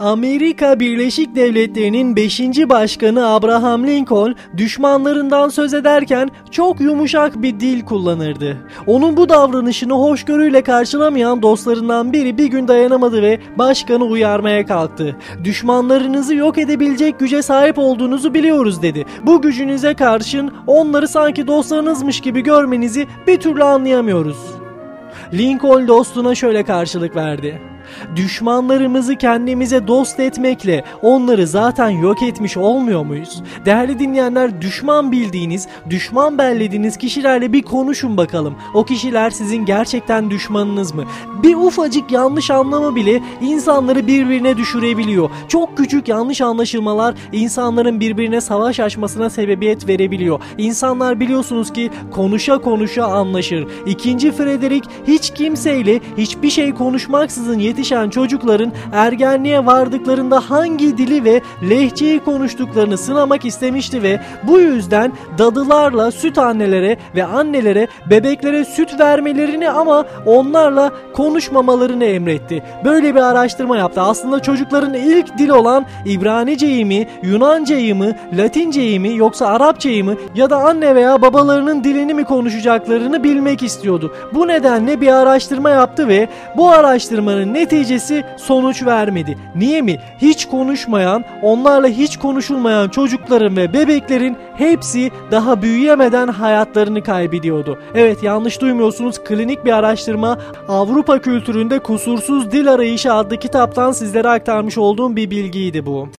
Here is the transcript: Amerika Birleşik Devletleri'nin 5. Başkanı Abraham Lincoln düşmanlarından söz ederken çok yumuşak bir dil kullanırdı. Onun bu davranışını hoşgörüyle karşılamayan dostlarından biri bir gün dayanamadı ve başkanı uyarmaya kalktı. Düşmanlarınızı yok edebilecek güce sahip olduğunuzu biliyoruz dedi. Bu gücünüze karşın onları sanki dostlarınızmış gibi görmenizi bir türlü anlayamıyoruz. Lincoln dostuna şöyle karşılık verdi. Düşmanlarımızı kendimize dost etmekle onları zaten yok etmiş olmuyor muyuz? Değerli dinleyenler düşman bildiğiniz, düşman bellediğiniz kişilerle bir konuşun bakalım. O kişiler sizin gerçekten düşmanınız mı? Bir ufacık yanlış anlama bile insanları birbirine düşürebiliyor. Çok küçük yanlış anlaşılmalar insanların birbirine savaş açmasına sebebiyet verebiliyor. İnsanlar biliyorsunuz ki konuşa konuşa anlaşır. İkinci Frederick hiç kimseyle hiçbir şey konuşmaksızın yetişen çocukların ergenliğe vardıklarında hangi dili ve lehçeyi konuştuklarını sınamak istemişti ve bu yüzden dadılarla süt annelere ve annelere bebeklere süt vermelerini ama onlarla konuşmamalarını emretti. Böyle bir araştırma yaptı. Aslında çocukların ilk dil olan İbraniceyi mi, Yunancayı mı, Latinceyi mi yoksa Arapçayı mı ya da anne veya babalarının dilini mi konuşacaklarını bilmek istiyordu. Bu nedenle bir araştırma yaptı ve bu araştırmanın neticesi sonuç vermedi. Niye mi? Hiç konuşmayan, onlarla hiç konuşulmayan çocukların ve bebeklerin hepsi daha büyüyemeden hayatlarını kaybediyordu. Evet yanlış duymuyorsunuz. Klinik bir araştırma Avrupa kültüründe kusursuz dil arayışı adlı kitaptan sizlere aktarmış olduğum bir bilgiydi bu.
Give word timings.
Amerika 0.00 0.80
Birleşik 0.80 1.36
Devletleri'nin 1.36 2.16
5. 2.16 2.40
Başkanı 2.68 3.28
Abraham 3.28 3.86
Lincoln 3.86 4.34
düşmanlarından 4.56 5.48
söz 5.48 5.74
ederken 5.74 6.30
çok 6.50 6.80
yumuşak 6.80 7.42
bir 7.42 7.60
dil 7.60 7.84
kullanırdı. 7.84 8.56
Onun 8.86 9.16
bu 9.16 9.28
davranışını 9.28 9.92
hoşgörüyle 9.92 10.62
karşılamayan 10.62 11.42
dostlarından 11.42 12.12
biri 12.12 12.38
bir 12.38 12.46
gün 12.46 12.68
dayanamadı 12.68 13.22
ve 13.22 13.40
başkanı 13.58 14.04
uyarmaya 14.04 14.66
kalktı. 14.66 15.16
Düşmanlarınızı 15.44 16.34
yok 16.34 16.58
edebilecek 16.58 17.18
güce 17.18 17.42
sahip 17.42 17.78
olduğunuzu 17.78 18.34
biliyoruz 18.34 18.82
dedi. 18.82 19.04
Bu 19.26 19.42
gücünüze 19.42 19.94
karşın 19.94 20.52
onları 20.66 21.08
sanki 21.08 21.46
dostlarınızmış 21.46 22.20
gibi 22.20 22.40
görmenizi 22.40 23.06
bir 23.26 23.40
türlü 23.40 23.64
anlayamıyoruz. 23.64 24.38
Lincoln 25.32 25.88
dostuna 25.88 26.34
şöyle 26.34 26.64
karşılık 26.64 27.16
verdi. 27.16 27.75
Düşmanlarımızı 28.16 29.16
kendimize 29.16 29.86
dost 29.86 30.20
etmekle 30.20 30.84
onları 31.02 31.46
zaten 31.46 31.88
yok 31.88 32.22
etmiş 32.22 32.56
olmuyor 32.56 33.04
muyuz? 33.04 33.42
Değerli 33.64 33.98
dinleyenler 33.98 34.62
düşman 34.62 35.12
bildiğiniz, 35.12 35.68
düşman 35.90 36.38
bellediğiniz 36.38 36.96
kişilerle 36.96 37.52
bir 37.52 37.62
konuşun 37.62 38.16
bakalım. 38.16 38.56
O 38.74 38.84
kişiler 38.84 39.30
sizin 39.30 39.64
gerçekten 39.64 40.30
düşmanınız 40.30 40.94
mı? 40.94 41.04
Bir 41.42 41.54
ufacık 41.54 42.12
yanlış 42.12 42.50
anlama 42.50 42.96
bile 42.96 43.22
insanları 43.40 44.06
birbirine 44.06 44.56
düşürebiliyor. 44.56 45.30
Çok 45.48 45.76
küçük 45.76 46.08
yanlış 46.08 46.40
anlaşılmalar 46.40 47.14
insanların 47.32 48.00
birbirine 48.00 48.40
savaş 48.40 48.80
açmasına 48.80 49.30
sebebiyet 49.30 49.88
verebiliyor. 49.88 50.40
İnsanlar 50.58 51.20
biliyorsunuz 51.20 51.72
ki 51.72 51.90
konuşa 52.12 52.58
konuşa 52.58 53.04
anlaşır. 53.04 53.66
İkinci 53.86 54.32
Frederick 54.32 54.90
hiç 55.06 55.30
kimseyle 55.34 56.00
hiçbir 56.16 56.50
şey 56.50 56.74
konuşmaksızın 56.74 57.58
yetişen 57.76 58.10
çocukların 58.10 58.72
ergenliğe 58.92 59.66
vardıklarında 59.66 60.40
hangi 60.50 60.98
dili 60.98 61.24
ve 61.24 61.40
lehçeyi 61.70 62.20
konuştuklarını 62.20 62.98
sınamak 62.98 63.44
istemişti 63.44 64.02
ve 64.02 64.20
bu 64.42 64.60
yüzden 64.60 65.12
dadılarla 65.38 66.10
süt 66.10 66.38
annelere 66.38 66.96
ve 67.14 67.24
annelere 67.24 67.88
bebeklere 68.10 68.64
süt 68.64 69.00
vermelerini 69.00 69.70
ama 69.70 70.04
onlarla 70.26 70.92
konuşmamalarını 71.12 72.04
emretti. 72.04 72.62
Böyle 72.84 73.14
bir 73.14 73.20
araştırma 73.20 73.76
yaptı. 73.76 74.00
Aslında 74.00 74.42
çocukların 74.42 74.94
ilk 74.94 75.38
dil 75.38 75.48
olan 75.48 75.86
İbraniceyi 76.04 76.84
mi, 76.84 77.08
Yunancayı 77.22 77.94
mı, 77.94 78.12
Latinceyi 78.36 79.00
mi 79.00 79.16
yoksa 79.16 79.46
Arapçayı 79.46 80.04
mı 80.04 80.14
ya 80.34 80.50
da 80.50 80.56
anne 80.56 80.94
veya 80.94 81.22
babalarının 81.22 81.84
dilini 81.84 82.14
mi 82.14 82.24
konuşacaklarını 82.24 83.24
bilmek 83.24 83.62
istiyordu. 83.62 84.12
Bu 84.34 84.48
nedenle 84.48 85.00
bir 85.00 85.12
araştırma 85.12 85.70
yaptı 85.70 86.08
ve 86.08 86.28
bu 86.56 86.70
araştırmanın 86.70 87.54
neticesi 87.66 88.24
sonuç 88.36 88.86
vermedi. 88.86 89.38
Niye 89.54 89.82
mi? 89.82 89.98
Hiç 90.18 90.46
konuşmayan, 90.46 91.24
onlarla 91.42 91.88
hiç 91.88 92.16
konuşulmayan 92.16 92.88
çocukların 92.88 93.56
ve 93.56 93.72
bebeklerin 93.72 94.36
hepsi 94.56 95.10
daha 95.30 95.62
büyüyemeden 95.62 96.28
hayatlarını 96.28 97.02
kaybediyordu. 97.02 97.78
Evet 97.94 98.22
yanlış 98.22 98.60
duymuyorsunuz. 98.60 99.24
Klinik 99.24 99.64
bir 99.64 99.72
araştırma 99.72 100.38
Avrupa 100.68 101.18
kültüründe 101.18 101.78
kusursuz 101.78 102.52
dil 102.52 102.72
arayışı 102.72 103.12
adlı 103.12 103.36
kitaptan 103.36 103.92
sizlere 103.92 104.28
aktarmış 104.28 104.78
olduğum 104.78 105.16
bir 105.16 105.30
bilgiydi 105.30 105.86
bu. 105.86 106.08